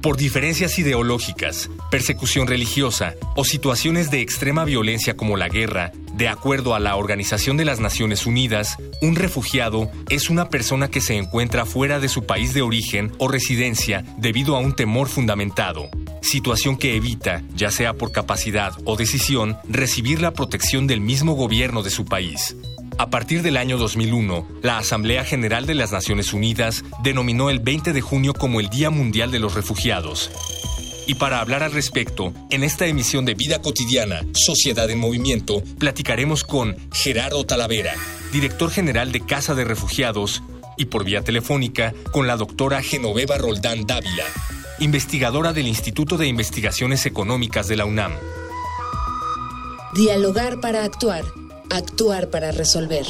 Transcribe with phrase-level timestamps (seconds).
[0.00, 6.74] Por diferencias ideológicas, persecución religiosa o situaciones de extrema violencia como la guerra, de acuerdo
[6.74, 11.64] a la Organización de las Naciones Unidas, un refugiado es una persona que se encuentra
[11.64, 15.88] fuera de su país de origen o residencia debido a un temor fundamentado,
[16.22, 21.82] situación que evita, ya sea por capacidad o decisión, recibir la protección del mismo gobierno
[21.82, 22.56] de su país.
[22.98, 27.92] A partir del año 2001, la Asamblea General de las Naciones Unidas denominó el 20
[27.92, 30.32] de junio como el Día Mundial de los Refugiados.
[31.06, 36.42] Y para hablar al respecto, en esta emisión de Vida Cotidiana, Sociedad en Movimiento, platicaremos
[36.42, 37.94] con Gerardo Talavera,
[38.32, 40.42] director general de Casa de Refugiados,
[40.76, 44.24] y por vía telefónica con la doctora Genoveva Roldán Dávila,
[44.80, 48.12] investigadora del Instituto de Investigaciones Económicas de la UNAM.
[49.94, 51.24] Dialogar para actuar
[51.70, 53.06] actuar para resolver.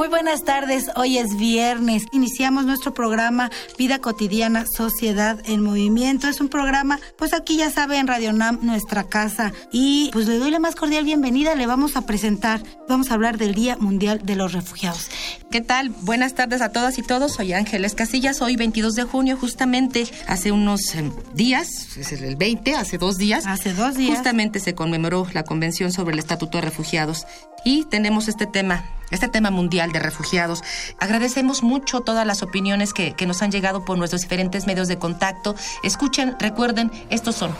[0.00, 2.06] Muy buenas tardes, hoy es viernes.
[2.10, 6.26] Iniciamos nuestro programa Vida Cotidiana, Sociedad en Movimiento.
[6.26, 9.52] Es un programa, pues aquí ya sabe, en Radio NAM, nuestra casa.
[9.70, 13.36] Y pues le doy la más cordial bienvenida, le vamos a presentar, vamos a hablar
[13.36, 15.10] del Día Mundial de los Refugiados.
[15.50, 15.90] ¿Qué tal?
[15.90, 17.34] Buenas tardes a todas y todos.
[17.34, 18.40] Soy Ángeles Casillas.
[18.40, 23.44] Hoy 22 de junio, justamente hace unos em, días, es el 20, hace dos días.
[23.46, 24.16] Hace dos días.
[24.16, 27.26] Justamente se conmemoró la Convención sobre el Estatuto de Refugiados.
[27.66, 30.62] Y tenemos este tema este tema mundial de refugiados.
[30.98, 35.54] Agradecemos mucho todas las opiniones que, nos han llegado por nuestros diferentes medios de contacto.
[35.84, 37.54] Escuchen, recuerden, estos son.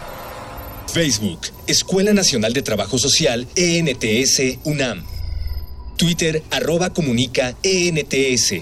[0.92, 5.04] Facebook, Escuela Nacional de Trabajo Social, ENTS, UNAM.
[5.96, 8.54] Twitter, arroba comunica, ENTS.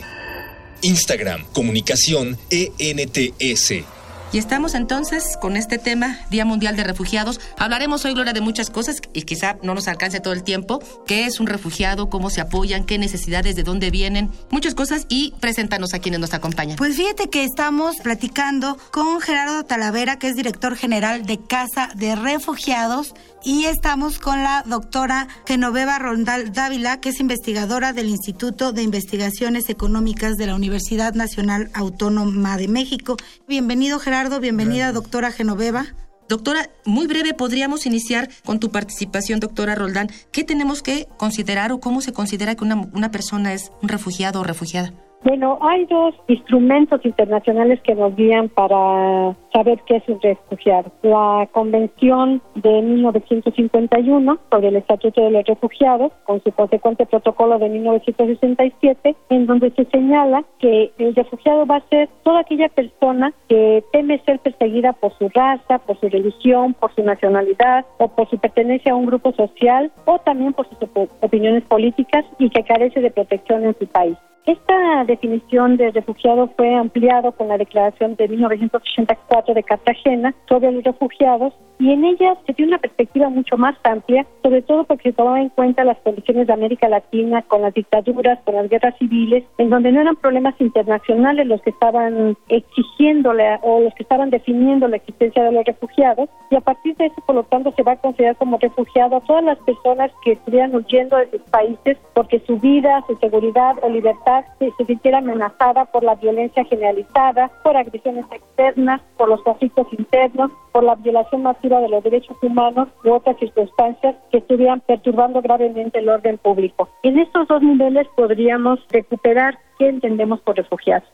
[0.82, 3.97] Instagram, comunicación, ENTS.
[4.30, 7.40] Y estamos entonces con este tema, Día Mundial de Refugiados.
[7.56, 10.82] Hablaremos hoy, Gloria, de muchas cosas y quizá no nos alcance todo el tiempo.
[11.06, 12.10] ¿Qué es un refugiado?
[12.10, 12.84] ¿Cómo se apoyan?
[12.84, 13.56] ¿Qué necesidades?
[13.56, 14.30] ¿De dónde vienen?
[14.50, 16.76] Muchas cosas y preséntanos a quienes nos acompañan.
[16.76, 22.14] Pues fíjate que estamos platicando con Gerardo Talavera, que es director general de Casa de
[22.14, 28.82] Refugiados y estamos con la doctora Genoveva Rondal Dávila, que es investigadora del Instituto de
[28.82, 33.16] Investigaciones Económicas de la Universidad Nacional Autónoma de México.
[33.46, 35.86] Bienvenido Gerardo, bienvenida doctora Genoveva.
[36.28, 40.10] Doctora, muy breve, podríamos iniciar con tu participación, doctora Roldán.
[40.30, 44.40] ¿Qué tenemos que considerar o cómo se considera que una, una persona es un refugiado
[44.40, 44.92] o refugiada?
[45.24, 50.92] Bueno, hay dos instrumentos internacionales que nos guían para saber qué es un refugiado.
[51.02, 57.68] La Convención de 1951 sobre el Estatuto de los Refugiados, con su consecuente protocolo de
[57.68, 63.82] 1967, en donde se señala que el refugiado va a ser toda aquella persona que
[63.92, 68.38] teme ser perseguida por su raza, por su religión, por su nacionalidad o por su
[68.38, 70.78] pertenencia a un grupo social o también por sus
[71.20, 74.16] opiniones políticas y que carece de protección en su país.
[74.46, 80.82] Esta definición de refugiado fue ampliado con la Declaración de 1984 de Cartagena sobre los
[80.84, 85.16] refugiados y en ella se dio una perspectiva mucho más amplia, sobre todo porque se
[85.16, 89.44] tomaba en cuenta las condiciones de América Latina con las dictaduras, con las guerras civiles,
[89.58, 94.88] en donde no eran problemas internacionales los que estaban exigiéndole o los que estaban definiendo
[94.88, 97.92] la existencia de los refugiados y a partir de eso, por lo tanto, se va
[97.92, 102.40] a considerar como refugiado a todas las personas que estuvieran huyendo de sus países porque
[102.46, 104.27] su vida, su seguridad o libertad
[104.58, 110.50] se, se sintiera amenazada por la violencia generalizada, por agresiones externas, por los conflictos internos,
[110.72, 115.98] por la violación masiva de los derechos humanos u otras circunstancias que estuvieran perturbando gravemente
[115.98, 116.88] el orden público.
[117.02, 121.08] En estos dos niveles podríamos recuperar qué entendemos por refugiados.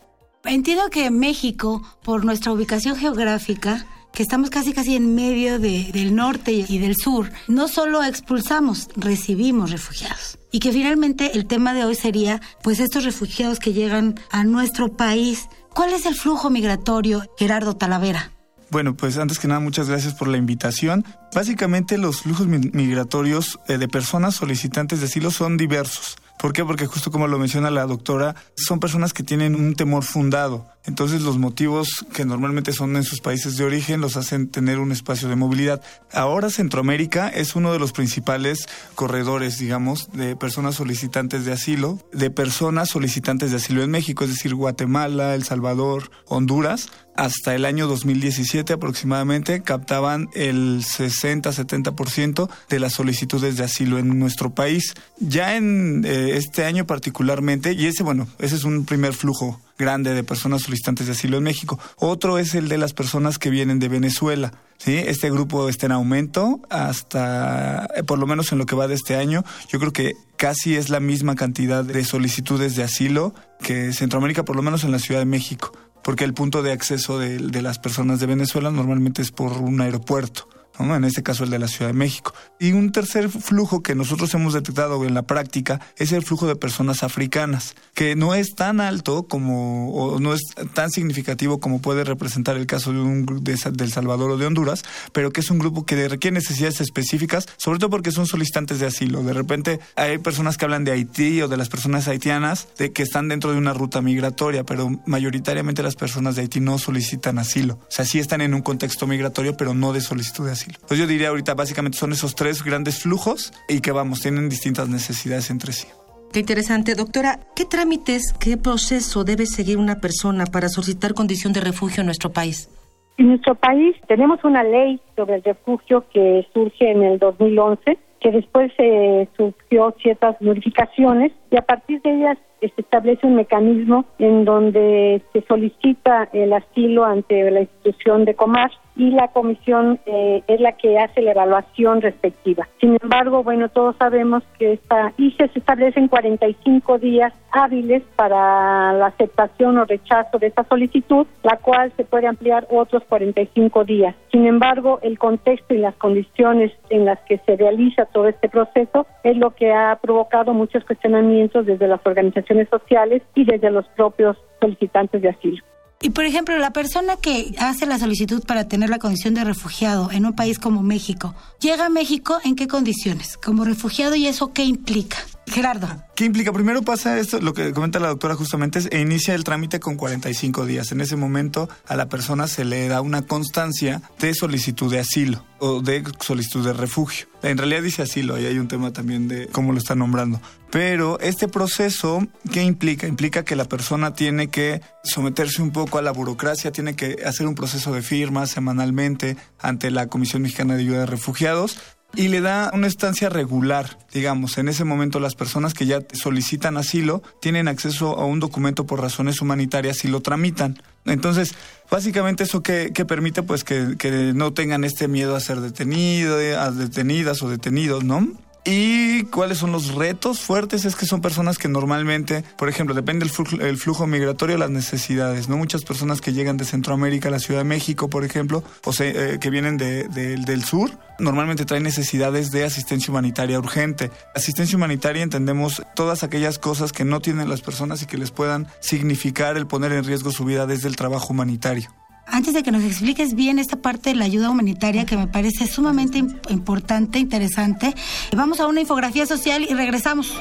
[0.45, 6.15] Entiendo que México, por nuestra ubicación geográfica, que estamos casi casi en medio de, del
[6.15, 10.39] norte y del sur, no solo expulsamos, recibimos refugiados.
[10.53, 14.97] Y que finalmente el tema de hoy sería, pues estos refugiados que llegan a nuestro
[14.97, 18.31] país, ¿cuál es el flujo migratorio, Gerardo Talavera?
[18.71, 21.05] Bueno, pues antes que nada, muchas gracias por la invitación.
[21.35, 26.17] Básicamente los flujos migratorios eh, de personas solicitantes de asilo son diversos.
[26.39, 26.65] ¿Por qué?
[26.65, 31.23] Porque justo como lo menciona la doctora, son personas que tienen un temor fundado Entonces
[31.23, 35.29] los motivos que normalmente son en sus países de origen los hacen tener un espacio
[35.29, 35.81] de movilidad.
[36.13, 42.31] Ahora Centroamérica es uno de los principales corredores, digamos, de personas solicitantes de asilo, de
[42.31, 47.87] personas solicitantes de asilo en México, es decir, Guatemala, El Salvador, Honduras, hasta el año
[47.87, 54.95] 2017 aproximadamente captaban el 60-70% de las solicitudes de asilo en nuestro país.
[55.19, 60.15] Ya en eh, este año particularmente, y ese, bueno, ese es un primer flujo grande
[60.15, 61.79] de personas solicitantes de asilo en México.
[61.97, 64.53] Otro es el de las personas que vienen de Venezuela.
[64.79, 64.97] ¿sí?
[64.97, 68.95] Este grupo está en aumento hasta, eh, por lo menos en lo que va de
[68.95, 73.93] este año, yo creo que casi es la misma cantidad de solicitudes de asilo que
[73.93, 75.73] Centroamérica, por lo menos en la Ciudad de México
[76.03, 79.81] porque el punto de acceso de, de las personas de Venezuela normalmente es por un
[79.81, 80.47] aeropuerto
[80.79, 82.35] en este caso el de la Ciudad de México.
[82.59, 86.57] Y un tercer flujo que nosotros hemos detectado en la práctica es el flujo de
[86.57, 90.43] personas africanas, que no es tan alto como, o no es
[90.75, 94.83] tan significativo como puede representar el caso de un de, del Salvador o de Honduras,
[95.13, 98.87] pero que es un grupo que requiere necesidades específicas, sobre todo porque son solicitantes de
[98.87, 99.23] asilo.
[99.23, 103.03] De repente hay personas que hablan de Haití o de las personas haitianas de que
[103.03, 107.75] están dentro de una ruta migratoria, pero mayoritariamente las personas de Haití no solicitan asilo.
[107.75, 110.64] O sea, sí están en un contexto migratorio, pero no de solicitud de asilo.
[110.87, 114.89] Pues yo diría ahorita básicamente son esos tres grandes flujos y que vamos, tienen distintas
[114.89, 115.89] necesidades entre sí.
[116.33, 116.95] Qué interesante.
[116.95, 122.07] Doctora, ¿qué trámites, qué proceso debe seguir una persona para solicitar condición de refugio en
[122.07, 122.69] nuestro país?
[123.17, 128.31] En nuestro país tenemos una ley sobre el refugio que surge en el 2011, que
[128.33, 134.45] después se surgió ciertas modificaciones y a partir de ellas se establece un mecanismo en
[134.45, 140.61] donde se solicita el asilo ante la institución de Comar y la comisión eh, es
[140.61, 142.69] la que hace la evaluación respectiva.
[142.81, 149.07] Sin embargo, bueno, todos sabemos que esta y se establecen 45 días hábiles para la
[149.07, 154.15] aceptación o rechazo de esta solicitud, la cual se puede ampliar otros 45 días.
[154.31, 159.07] Sin embargo, el contexto y las condiciones en las que se realiza todo este proceso
[159.23, 164.37] es lo que ha provocado muchos cuestionamientos desde las organizaciones sociales y desde los propios
[164.61, 165.63] solicitantes de asilo.
[166.05, 170.11] Y por ejemplo, la persona que hace la solicitud para tener la condición de refugiado
[170.13, 173.39] en un país como México, llega a México en qué condiciones?
[173.39, 175.17] Como refugiado y eso qué implica?
[175.47, 175.89] Gerardo.
[176.15, 176.53] ¿Qué implica?
[176.53, 179.97] Primero pasa esto, lo que comenta la doctora justamente es, e inicia el trámite con
[179.97, 180.93] 45 días.
[180.93, 185.45] En ese momento a la persona se le da una constancia de solicitud de asilo
[185.59, 187.27] o de solicitud de refugio.
[187.43, 190.41] En realidad dice asilo, y hay un tema también de cómo lo está nombrando.
[190.71, 193.07] Pero este proceso, ¿qué implica?
[193.07, 197.47] Implica que la persona tiene que someterse un poco a la burocracia, tiene que hacer
[197.47, 201.79] un proceso de firma semanalmente ante la Comisión Mexicana de Ayuda de Refugiados
[202.17, 204.59] y le da una estancia regular, digamos.
[204.59, 209.01] En ese momento las personas que ya solicitan asilo tienen acceso a un documento por
[209.01, 210.81] razones humanitarias y lo tramitan.
[211.05, 211.55] Entonces,
[211.91, 216.71] básicamente eso que, permite pues que, que, no tengan este miedo a ser detenido, a
[216.71, 218.29] detenidas o detenidos, ¿no?
[218.67, 220.87] ¿Y cuáles son los retos fuertes?
[220.87, 225.59] Es que son personas que normalmente, por ejemplo, depende del flujo, migratorio, las necesidades, ¿no?
[225.59, 229.39] Muchas personas que llegan de Centroamérica a la Ciudad de México, por ejemplo, o eh,
[229.39, 234.11] que vienen de, del sur, normalmente traen necesidades de asistencia humanitaria urgente.
[234.35, 238.67] Asistencia humanitaria entendemos todas aquellas cosas que no tienen las personas y que les puedan
[238.81, 241.91] significar el poner en riesgo su vida desde el trabajo humanitario
[242.27, 245.67] antes de que nos expliques bien esta parte de la ayuda humanitaria que me parece
[245.67, 246.19] sumamente
[246.49, 247.95] importante, interesante,
[248.35, 250.35] vamos a una infografía social y regresamos.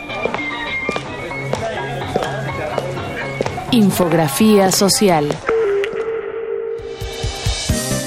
[3.71, 5.35] Infografía social.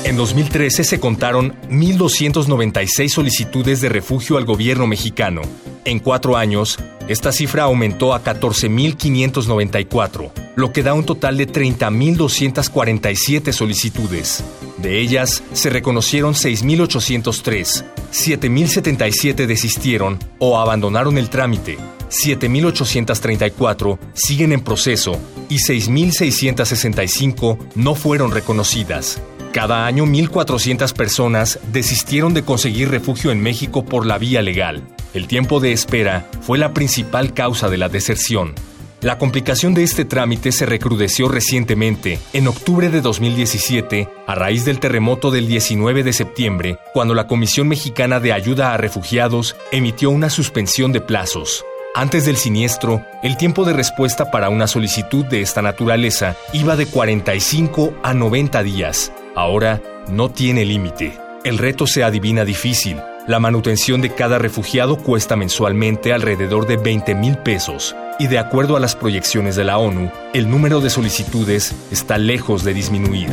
[0.04, 5.42] En 2013 se contaron 1.296 solicitudes de refugio al gobierno mexicano.
[5.84, 13.52] En cuatro años, esta cifra aumentó a 14.594, lo que da un total de 30.247
[13.52, 14.42] solicitudes.
[14.78, 21.78] De ellas, se reconocieron 6.803, 7.077 desistieron o abandonaron el trámite,
[22.10, 29.22] 7.834 siguen en proceso y 6.665 no fueron reconocidas.
[29.52, 34.82] Cada año 1.400 personas desistieron de conseguir refugio en México por la vía legal.
[35.16, 38.52] El tiempo de espera fue la principal causa de la deserción.
[39.00, 44.78] La complicación de este trámite se recrudeció recientemente, en octubre de 2017, a raíz del
[44.78, 50.28] terremoto del 19 de septiembre, cuando la Comisión Mexicana de Ayuda a Refugiados emitió una
[50.28, 51.64] suspensión de plazos.
[51.94, 56.84] Antes del siniestro, el tiempo de respuesta para una solicitud de esta naturaleza iba de
[56.84, 59.10] 45 a 90 días.
[59.34, 59.80] Ahora
[60.10, 61.18] no tiene límite.
[61.42, 67.16] El reto se adivina difícil, La manutención de cada refugiado cuesta mensualmente alrededor de 20
[67.16, 71.74] mil pesos y de acuerdo a las proyecciones de la ONU, el número de solicitudes
[71.90, 73.28] está lejos de disminuir.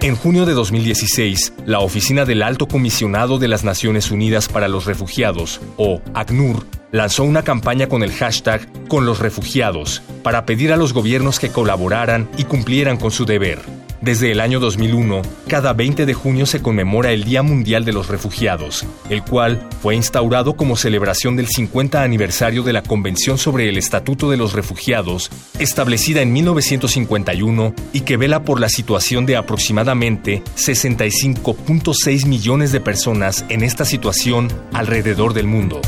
[0.00, 4.86] En junio de 2016, la Oficina del Alto Comisionado de las Naciones Unidas para los
[4.86, 10.78] Refugiados, o ACNUR, lanzó una campaña con el hashtag Con los Refugiados para pedir a
[10.78, 13.60] los gobiernos que colaboraran y cumplieran con su deber.
[14.00, 18.08] Desde el año 2001, cada 20 de junio se conmemora el Día Mundial de los
[18.08, 23.76] Refugiados, el cual fue instaurado como celebración del 50 aniversario de la Convención sobre el
[23.76, 30.44] Estatuto de los Refugiados, establecida en 1951 y que vela por la situación de aproximadamente
[30.56, 35.80] 65.6 millones de personas en esta situación alrededor del mundo.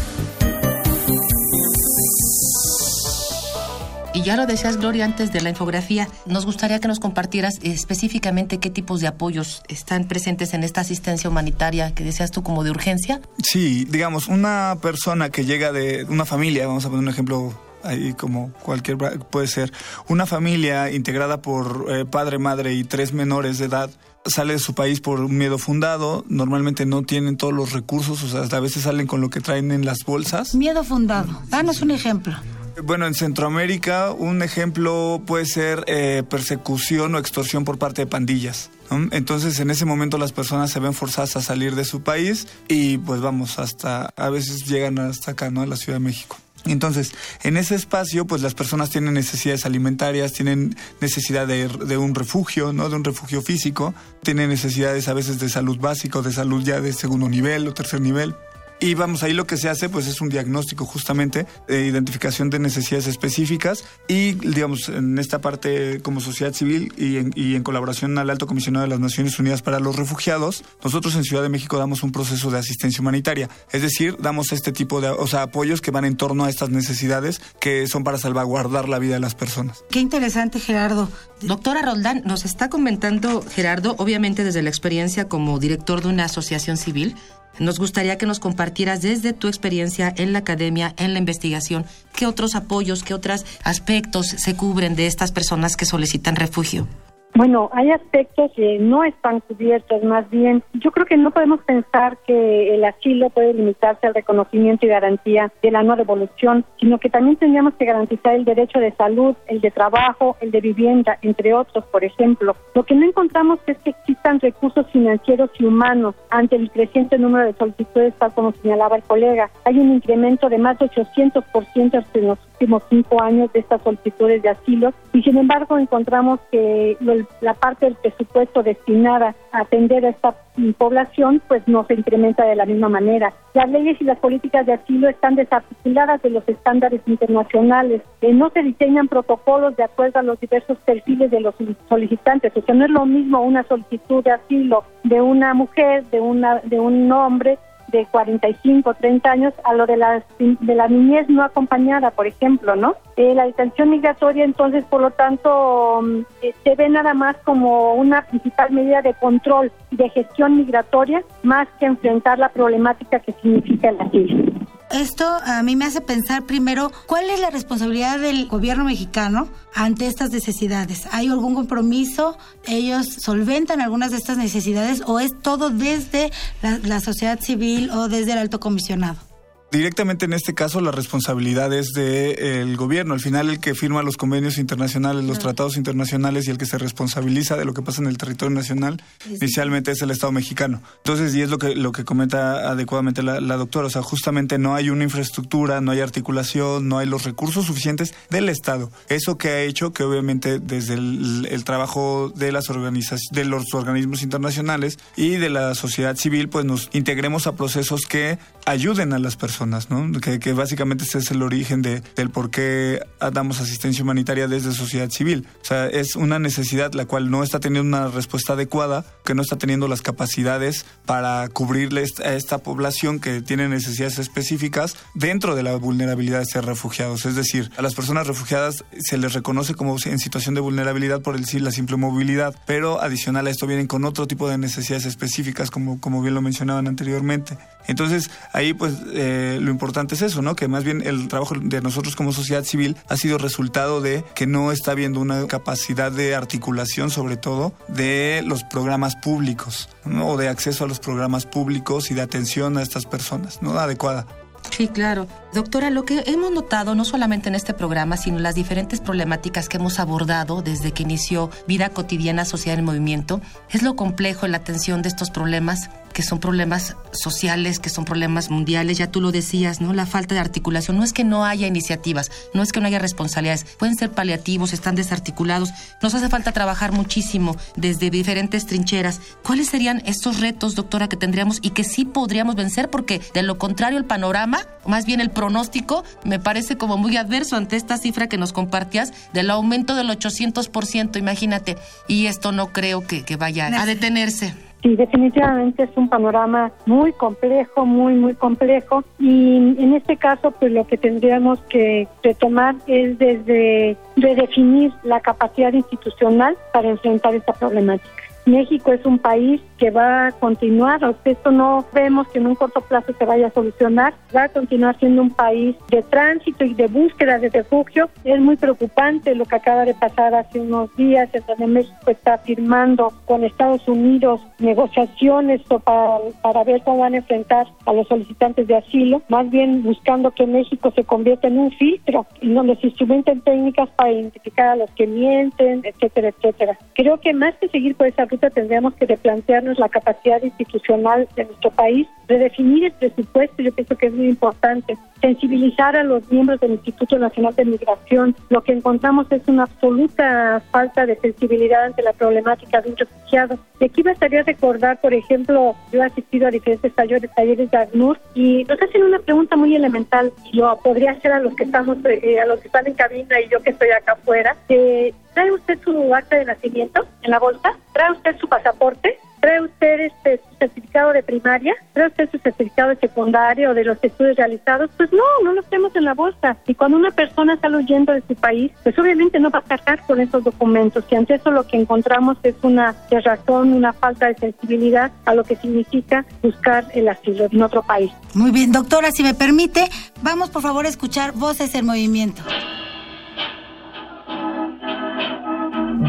[4.21, 8.59] Y ya lo decías, Gloria, antes de la infografía, nos gustaría que nos compartieras específicamente
[8.59, 12.71] qué tipos de apoyos están presentes en esta asistencia humanitaria que decías tú como de
[12.71, 13.23] urgencia.
[13.43, 18.13] Sí, digamos, una persona que llega de una familia, vamos a poner un ejemplo ahí
[18.13, 19.73] como cualquier puede ser
[20.07, 23.91] una familia integrada por eh, padre, madre y tres menores de edad
[24.27, 28.29] sale de su país por un miedo fundado, normalmente no tienen todos los recursos, o
[28.29, 30.55] sea, a veces salen con lo que traen en las bolsas.
[30.55, 32.37] Miedo fundado, danos un ejemplo.
[32.85, 38.71] Bueno, en Centroamérica un ejemplo puede ser eh, persecución o extorsión por parte de pandillas.
[39.13, 42.99] Entonces en ese momento las personas se ven forzadas a salir de su país y
[42.99, 45.63] pues vamos, hasta a veces llegan hasta acá, ¿no?
[45.63, 46.37] A la Ciudad de México.
[46.67, 52.15] Entonces, en ese espacio, pues las personas tienen necesidades alimentarias, tienen necesidad de, de, un
[52.15, 52.91] refugio, ¿no?
[52.91, 56.93] De un refugio físico, tienen necesidades a veces de salud básico, de salud ya de
[56.93, 58.35] segundo nivel o tercer nivel.
[58.83, 62.59] Y vamos, ahí lo que se hace pues es un diagnóstico justamente de identificación de
[62.59, 67.17] necesidades específicas y digamos en esta parte como sociedad civil y
[67.55, 71.43] en, colaboración al Alto Comisionado de las Naciones Unidas para los Refugiados, nosotros en Ciudad
[71.43, 75.27] de México damos un proceso de asistencia humanitaria, es decir, damos este tipo de o
[75.27, 79.15] sea, apoyos que van en torno a estas necesidades que son para salvaguardar la vida
[79.15, 79.85] de las personas.
[79.91, 81.11] Qué interesante Gerardo.
[81.43, 86.79] Doctora Roldán, nos está comentando Gerardo, obviamente desde la experiencia como director de una asociación
[86.79, 87.17] civil,
[87.59, 92.27] nos gustaría que nos compartieras desde tu experiencia en la academia, en la investigación, qué
[92.27, 96.87] otros apoyos, qué otros aspectos se cubren de estas personas que solicitan refugio.
[97.35, 100.63] Bueno, hay aspectos que no están cubiertos, más bien.
[100.75, 105.53] Yo creo que no podemos pensar que el asilo puede limitarse al reconocimiento y garantía
[105.63, 109.61] de la no revolución, sino que también tendríamos que garantizar el derecho de salud, el
[109.61, 112.57] de trabajo, el de vivienda, entre otros, por ejemplo.
[112.75, 117.47] Lo que no encontramos es que existan recursos financieros y humanos ante el creciente número
[117.47, 119.51] de solicitudes, tal como señalaba el colega.
[119.65, 124.43] Hay un incremento de más de 800% en los últimos cinco años de estas solicitudes
[124.43, 126.95] de asilo y sin embargo encontramos que
[127.41, 130.35] la parte del presupuesto destinada a atender a esta
[130.77, 133.33] población pues no se incrementa de la misma manera.
[133.55, 138.51] Las leyes y las políticas de asilo están desarticuladas de los estándares internacionales, eh, no
[138.51, 141.55] se diseñan protocolos de acuerdo a los diversos perfiles de los
[141.89, 146.21] solicitantes, o sea, no es lo mismo una solicitud de asilo de una mujer, de
[146.21, 147.59] una de un hombre
[147.91, 152.77] de 45, 30 años a lo de la, de la niñez no acompañada, por ejemplo,
[152.77, 152.95] ¿no?
[153.17, 157.95] Eh, la detención migratoria, entonces, por lo tanto, mm, eh, se ve nada más como
[157.95, 163.91] una principal medida de control de gestión migratoria, más que enfrentar la problemática que significa
[163.91, 164.60] el asilo.
[164.91, 170.09] Esto a mí me hace pensar primero, ¿cuál es la responsabilidad del gobierno mexicano ante
[170.09, 171.07] estas necesidades?
[171.13, 172.37] ¿Hay algún compromiso?
[172.67, 178.33] ¿Ellos solventan algunas de estas necesidades o es todo desde la, sociedad civil o desde
[178.33, 179.30] el alto comisionado?
[179.73, 184.17] Directamente en este caso la responsabilidad es del gobierno, al final el que firma los
[184.17, 188.09] convenios internacionales, los tratados internacionales y el que se responsabiliza de lo que pasa en
[188.09, 190.83] el territorio nacional, inicialmente es el Estado mexicano.
[190.99, 194.75] Entonces, y es lo que, lo que comenta adecuadamente la, doctora, o sea, justamente no
[194.75, 198.91] hay una infraestructura, no hay articulación, no hay los recursos suficientes del Estado.
[199.09, 204.23] Eso que ha hecho que obviamente desde el, trabajo de las organizaciones, de los organismos
[204.23, 209.37] internacionales y de la sociedad civil, pues nos integremos a procesos que ayuden a las
[209.37, 210.11] personas, ¿no?
[210.21, 213.01] Que, básicamente ese es el origen de, del por qué
[213.33, 215.47] damos asistencia humanitaria desde sociedad civil.
[215.63, 219.43] O sea, es una necesidad la cual no está teniendo una respuesta adecuada, que no
[219.43, 225.63] está teniendo las capacidades para cubrirle a esta población que tiene necesidades específicas dentro de
[225.63, 227.27] la vulnerabilidad de ser refugiados.
[227.27, 231.39] Es decir, a las personas refugiadas se les reconoce como en situación de vulnerabilidad por
[231.39, 235.71] decir la simple movilidad, pero adicional a esto vienen con otro tipo de necesidades específicas,
[235.71, 237.59] como, como bien lo mencionaban anteriormente.
[237.87, 238.95] Entonces, ahí pues...
[239.13, 240.55] Eh, lo importante es eso, ¿no?
[240.55, 244.47] Que más bien el trabajo de nosotros como sociedad civil ha sido resultado de que
[244.47, 250.29] no está habiendo una capacidad de articulación, sobre todo, de los programas públicos, ¿no?
[250.29, 253.79] O de acceso a los programas públicos y de atención a estas personas, ¿no?
[253.79, 254.27] Adecuada.
[254.71, 255.27] Sí, claro.
[255.53, 259.79] Doctora, lo que hemos notado no solamente en este programa, sino las diferentes problemáticas que
[259.79, 263.41] hemos abordado desde que inició Vida Cotidiana Sociedad en Movimiento,
[263.71, 268.05] es lo complejo en la atención de estos problemas que son problemas sociales, que son
[268.05, 269.93] problemas mundiales, ya tú lo decías, ¿no?
[269.93, 270.97] La falta de articulación.
[270.97, 274.73] No es que no haya iniciativas, no es que no haya responsabilidades, pueden ser paliativos,
[274.73, 275.71] están desarticulados.
[276.03, 279.21] Nos hace falta trabajar muchísimo desde diferentes trincheras.
[279.43, 282.91] ¿Cuáles serían estos retos, doctora, que tendríamos y que sí podríamos vencer?
[282.91, 287.57] Porque de lo contrario, el panorama, más bien el pronóstico, me parece como muy adverso
[287.57, 291.77] ante esta cifra que nos compartías del aumento del 800%, imagínate.
[292.09, 294.70] Y esto no creo que, que vaya a detenerse.
[294.83, 299.05] Sí, definitivamente es un panorama muy complejo, muy, muy complejo.
[299.19, 305.73] Y en este caso, pues lo que tendríamos que retomar es desde redefinir la capacidad
[305.73, 308.30] institucional para enfrentar esta problemática.
[308.47, 312.55] México es un país que va a continuar, o esto no vemos que en un
[312.55, 316.75] corto plazo se vaya a solucionar, va a continuar siendo un país de tránsito y
[316.75, 318.09] de búsqueda de refugio.
[318.25, 322.39] Es muy preocupante lo que acaba de pasar hace unos días, en donde México está
[322.39, 328.67] firmando con Estados Unidos negociaciones para, para ver cómo van a enfrentar a los solicitantes
[328.67, 332.89] de asilo, más bien buscando que México se convierta en un filtro, en donde se
[332.89, 336.79] instrumenten técnicas para identificar a los que mienten, etcétera, etcétera.
[336.95, 341.45] Creo que más que seguir por esa ruta tendríamos que replantearnos la capacidad institucional de
[341.45, 346.61] nuestro país, redefinir el presupuesto, yo pienso que es muy importante, sensibilizar a los miembros
[346.61, 348.35] del Instituto Nacional de Migración.
[348.49, 353.59] Lo que encontramos es una absoluta falta de sensibilidad ante la problemática de un refugiado.
[353.81, 358.19] Y aquí bastaría recordar, por ejemplo, yo he asistido a diferentes talleres, talleres de ACNUR
[358.35, 361.99] y nos hacen una pregunta muy elemental, y lo podría hacer a los que estamos,
[362.05, 364.57] eh, a los que están en cabina y yo que estoy acá afuera.
[364.69, 367.73] Eh, ¿Trae usted su acta de nacimiento en la bolsa?
[367.93, 369.19] ¿Trae usted su pasaporte?
[369.41, 371.75] ¿Trae usted este, su certificado de primaria?
[371.95, 374.91] ¿Trae usted su certificado de secundaria o de los estudios realizados?
[374.97, 376.57] Pues no, no los tenemos en la bolsa.
[376.67, 380.05] Y cuando una persona está huyendo de su país, pues obviamente no va a cargar
[380.07, 381.05] con esos documentos.
[381.11, 385.45] Y ante eso lo que encontramos es una razón, una falta de sensibilidad a lo
[385.45, 388.13] que significa buscar el asilo en otro país.
[388.35, 389.89] Muy bien, doctora, si me permite,
[390.23, 392.43] vamos por favor a escuchar Voces en Movimiento.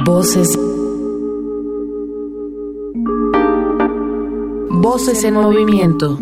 [0.04, 0.58] Voces.
[4.82, 6.18] Voces en movimiento.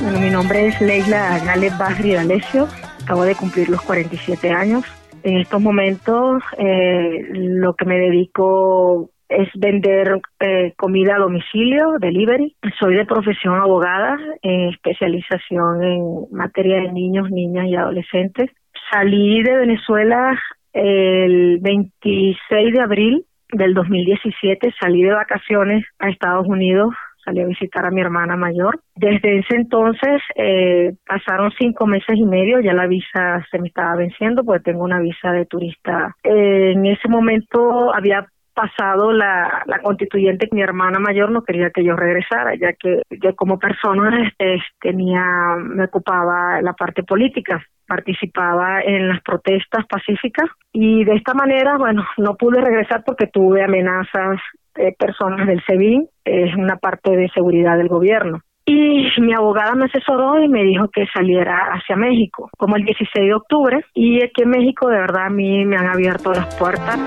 [0.00, 2.68] Bueno, mi nombre es Leila Gales Basri D'Alessio.
[3.02, 4.84] Acabo de cumplir los 47 años.
[5.24, 12.56] En estos momentos, eh, lo que me dedico es vender eh, comida a domicilio, delivery.
[12.80, 18.50] Soy de profesión abogada, en especialización en materia de niños, niñas y adolescentes.
[18.90, 20.40] Salí de Venezuela
[20.74, 27.84] el 26 de abril del 2017, salí de vacaciones a Estados Unidos salí a visitar
[27.86, 28.80] a mi hermana mayor.
[28.94, 33.96] Desde ese entonces eh, pasaron cinco meses y medio, ya la visa se me estaba
[33.96, 36.14] venciendo porque tengo una visa de turista.
[36.22, 41.84] Eh, en ese momento había pasado la, la constituyente mi hermana mayor no quería que
[41.84, 48.80] yo regresara ya que yo como persona este, tenía me ocupaba la parte política participaba
[48.80, 54.40] en las protestas pacíficas y de esta manera bueno no pude regresar porque tuve amenazas
[54.74, 59.84] de personas del SEBIN es una parte de seguridad del gobierno y mi abogada me
[59.84, 63.84] asesoró y me dijo que saliera hacia México, como el 16 de octubre.
[63.92, 66.98] Y aquí en México, de verdad, a mí me han abierto las puertas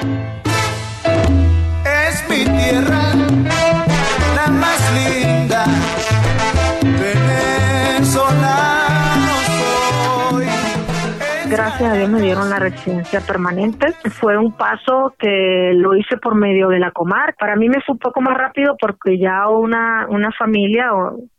[2.38, 3.14] mi tierra,
[4.36, 5.66] la más linda,
[11.50, 13.88] Gracias a Dios me dieron la residencia permanente.
[14.12, 17.36] Fue un paso que lo hice por medio de la comar.
[17.40, 20.90] Para mí me fue un poco más rápido porque ya una, una familia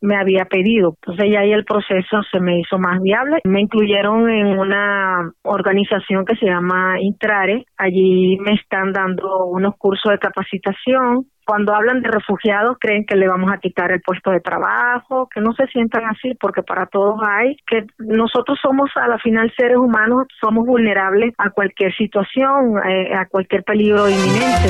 [0.00, 0.94] me había pedido.
[1.02, 3.40] Entonces ya ahí el proceso se me hizo más viable.
[3.44, 7.66] Me incluyeron en una organización que se llama Intrare.
[7.76, 13.26] Allí me están dando unos cursos de capacitación cuando hablan de refugiados creen que le
[13.26, 17.18] vamos a quitar el puesto de trabajo, que no se sientan así porque para todos
[17.26, 23.14] hay, que nosotros somos a la final seres humanos, somos vulnerables a cualquier situación, eh,
[23.14, 24.68] a cualquier peligro inminente.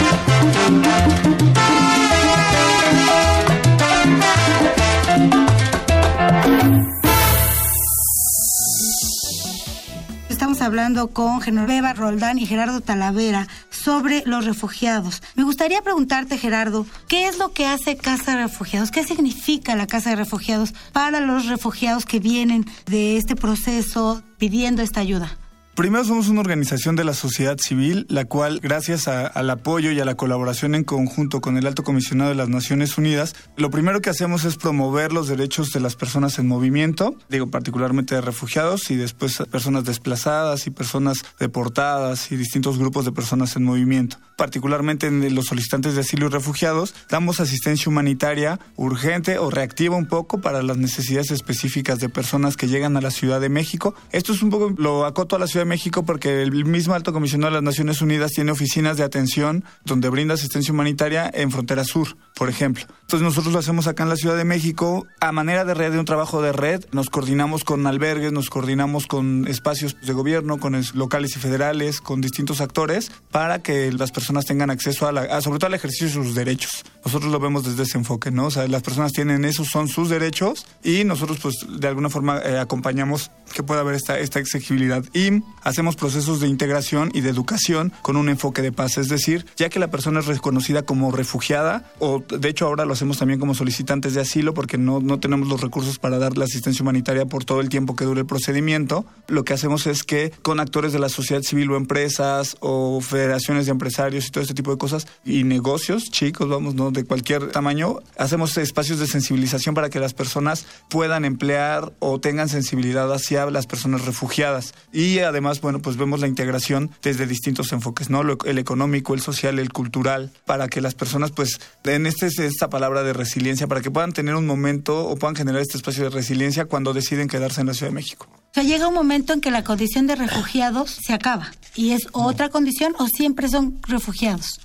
[10.30, 13.48] Estamos hablando con Genoveva Roldán y Gerardo Talavera
[13.88, 15.22] sobre los refugiados.
[15.34, 18.90] Me gustaría preguntarte, Gerardo, ¿qué es lo que hace Casa de Refugiados?
[18.90, 24.82] ¿Qué significa la Casa de Refugiados para los refugiados que vienen de este proceso pidiendo
[24.82, 25.38] esta ayuda?
[25.78, 30.04] Primero somos una organización de la sociedad civil, la cual, gracias al apoyo y a
[30.04, 34.10] la colaboración en conjunto con el Alto Comisionado de las Naciones Unidas, lo primero que
[34.10, 38.96] hacemos es promover los derechos de las personas en movimiento, digo particularmente de refugiados y
[38.96, 44.16] después personas desplazadas y personas deportadas y distintos grupos de personas en movimiento.
[44.36, 50.06] Particularmente en los solicitantes de asilo y refugiados, damos asistencia humanitaria urgente o reactiva un
[50.06, 53.94] poco para las necesidades específicas de personas que llegan a la Ciudad de México.
[54.10, 57.12] Esto es un poco, lo acoto a la Ciudad de México porque el mismo Alto
[57.12, 61.84] Comisionado de las Naciones Unidas tiene oficinas de atención donde brinda asistencia humanitaria en Frontera
[61.84, 62.84] Sur, por ejemplo.
[63.02, 65.98] Entonces nosotros lo hacemos acá en la Ciudad de México a manera de red, de
[65.98, 66.84] un trabajo de red.
[66.92, 72.20] Nos coordinamos con albergues, nos coordinamos con espacios de gobierno, con locales y federales, con
[72.20, 76.12] distintos actores para que las personas tengan acceso a, la, sobre todo al ejercicio de
[76.12, 76.84] sus derechos.
[77.04, 78.46] Nosotros lo vemos desde ese enfoque, ¿no?
[78.46, 82.38] O sea, las personas tienen esos, son sus derechos y nosotros pues de alguna forma
[82.38, 85.04] eh, acompañamos que pueda haber esta, esta exigibilidad.
[85.14, 88.98] Y hacemos procesos de integración y de educación con un enfoque de paz.
[88.98, 92.92] Es decir, ya que la persona es reconocida como refugiada, o de hecho ahora lo
[92.92, 96.44] hacemos también como solicitantes de asilo porque no, no tenemos los recursos para dar la
[96.44, 100.32] asistencia humanitaria por todo el tiempo que dure el procedimiento, lo que hacemos es que
[100.42, 104.54] con actores de la sociedad civil o empresas o federaciones de empresarios y todo este
[104.54, 106.90] tipo de cosas y negocios chicos, vamos, ¿no?
[106.90, 112.48] de cualquier tamaño, hacemos espacios de sensibilización para que las personas puedan emplear o tengan
[112.48, 114.74] sensibilidad hacia las personas refugiadas.
[114.92, 118.22] Y además bueno, pues vemos la integración desde distintos enfoques, ¿no?
[118.44, 123.02] el económico, el social, el cultural, para que las personas, pues, den este, esta palabra
[123.02, 126.66] de resiliencia, para que puedan tener un momento o puedan generar este espacio de resiliencia
[126.66, 128.28] cuando deciden quedarse en la Ciudad de México.
[128.30, 132.08] O sea, llega un momento en que la condición de refugiados se acaba y es
[132.12, 134.60] otra condición o siempre son refugiados.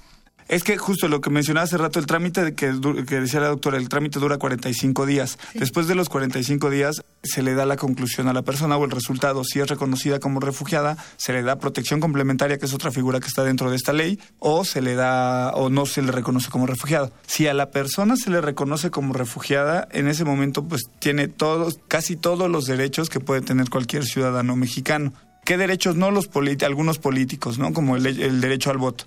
[0.48, 2.74] Es que justo lo que mencionaba hace rato, el trámite que,
[3.08, 5.38] que decía la doctora, el trámite dura 45 días.
[5.54, 8.92] Después de los 45 días se le da la conclusión a la persona o el
[8.92, 9.44] resultado.
[9.44, 13.28] Si es reconocida como refugiada, se le da protección complementaria, que es otra figura que
[13.28, 16.68] está dentro de esta ley, o se le da o no se le reconoce como
[16.68, 17.12] refugiado.
[17.26, 21.80] Si a la persona se le reconoce como refugiada, en ese momento pues tiene todos,
[21.88, 26.30] casi todos los derechos que puede tener cualquier ciudadano mexicano qué derechos no los
[26.64, 27.74] algunos políticos, ¿no?
[27.74, 29.06] Como el, el derecho al voto,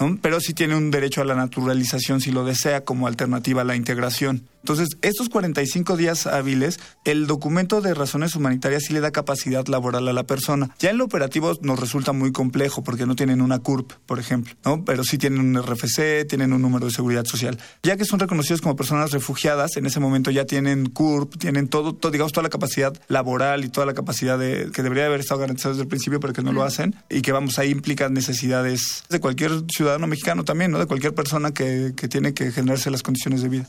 [0.00, 0.18] ¿no?
[0.20, 3.76] Pero sí tiene un derecho a la naturalización si lo desea como alternativa a la
[3.76, 4.48] integración.
[4.62, 10.08] Entonces, estos 45 días hábiles, el documento de razones humanitarias sí le da capacidad laboral
[10.08, 10.70] a la persona.
[10.78, 14.54] Ya en lo operativo nos resulta muy complejo porque no tienen una CURP, por ejemplo,
[14.64, 14.84] ¿no?
[14.84, 17.58] Pero sí tienen un RFC, tienen un número de seguridad social.
[17.82, 21.92] Ya que son reconocidos como personas refugiadas, en ese momento ya tienen CURP, tienen todo,
[22.10, 25.74] digamos, toda la capacidad laboral y toda la capacidad de, que debería haber estado garantizada
[25.74, 29.20] desde el principio, pero que no lo hacen y que, vamos, ahí implican necesidades de
[29.20, 30.78] cualquier ciudadano mexicano también, ¿no?
[30.78, 33.68] De cualquier persona que, que tiene que generarse las condiciones de vida.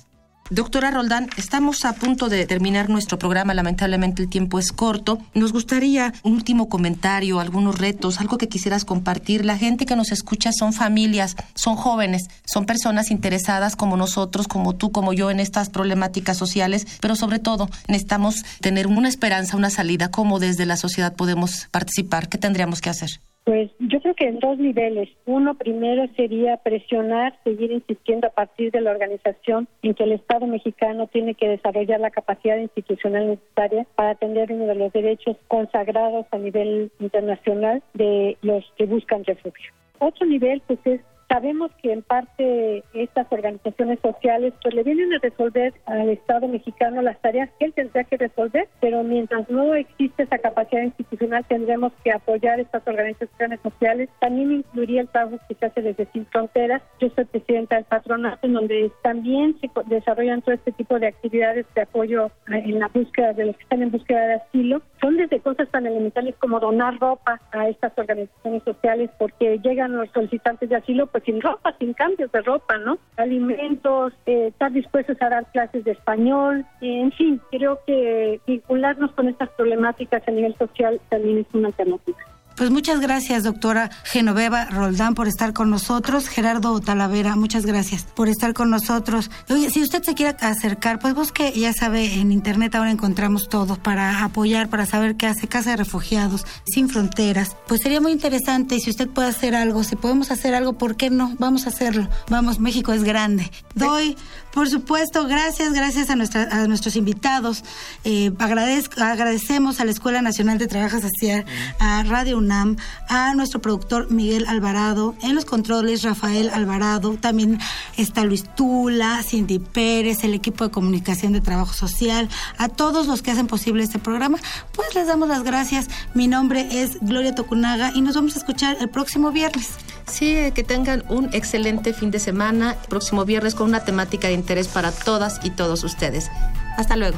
[0.51, 5.19] Doctora Roldán, estamos a punto de terminar nuestro programa, lamentablemente el tiempo es corto.
[5.35, 9.45] Nos gustaría un último comentario, algunos retos, algo que quisieras compartir.
[9.45, 14.75] La gente que nos escucha son familias, son jóvenes, son personas interesadas como nosotros, como
[14.75, 19.69] tú, como yo en estas problemáticas sociales, pero sobre todo necesitamos tener una esperanza, una
[19.69, 23.21] salida, cómo desde la sociedad podemos participar, qué tendríamos que hacer.
[23.49, 25.09] Pues yo creo que en dos niveles.
[25.25, 30.45] Uno primero sería presionar, seguir insistiendo a partir de la organización en que el Estado
[30.45, 36.27] mexicano tiene que desarrollar la capacidad institucional necesaria para atender uno de los derechos consagrados
[36.29, 39.73] a nivel internacional de los que buscan refugio.
[39.97, 45.19] Otro nivel pues es Sabemos que en parte estas organizaciones sociales pues le vienen a
[45.19, 50.23] resolver al Estado mexicano las tareas que él tendría que resolver, pero mientras no existe
[50.23, 54.09] esa capacidad institucional tendremos que apoyar estas organizaciones sociales.
[54.19, 56.81] También incluiría el trabajo que se hace desde Sin Fronteras.
[56.99, 61.67] Yo soy presidenta del patronato en donde también se desarrollan todo este tipo de actividades
[61.75, 64.81] de apoyo en la búsqueda de los que están en búsqueda de asilo.
[64.99, 70.09] Son desde cosas tan elementales como donar ropa a estas organizaciones sociales porque llegan los
[70.09, 72.97] solicitantes de asilo pues sin ropa, sin cambios de ropa, ¿no?
[73.17, 79.27] Alimentos, eh, estar dispuestos a dar clases de español, en fin, creo que vincularnos con
[79.27, 82.17] estas problemáticas a nivel social también es una alternativa.
[82.59, 86.27] Pues muchas gracias, doctora Genoveva Roldán, por estar con nosotros.
[86.27, 89.31] Gerardo Talavera, muchas gracias por estar con nosotros.
[89.49, 93.77] Oye, si usted se quiere acercar, pues busque, ya sabe, en internet ahora encontramos todo
[93.77, 97.55] para apoyar, para saber qué hace Casa de Refugiados, Sin Fronteras.
[97.65, 101.09] Pues sería muy interesante si usted puede hacer algo, si podemos hacer algo, ¿por qué
[101.09, 101.37] no?
[101.39, 102.09] Vamos a hacerlo.
[102.29, 103.49] Vamos, México es grande.
[103.73, 104.17] Doy
[104.53, 107.63] Por supuesto, gracias, gracias a, nuestra, a nuestros invitados.
[108.03, 111.45] Eh, agradezco, agradecemos a la Escuela Nacional de Trabajo Social,
[111.79, 117.59] a Radio UNAM, a nuestro productor Miguel Alvarado, en los controles Rafael Alvarado, también
[117.97, 123.21] está Luis Tula, Cindy Pérez, el equipo de comunicación de trabajo social, a todos los
[123.21, 124.39] que hacen posible este programa,
[124.73, 125.87] pues les damos las gracias.
[126.13, 129.69] Mi nombre es Gloria Tocunaga y nos vamos a escuchar el próximo viernes.
[130.07, 134.33] Sí, eh, que tengan un excelente fin de semana, próximo viernes con una temática de
[134.33, 136.29] interés para todas y todos ustedes.
[136.77, 137.17] Hasta luego.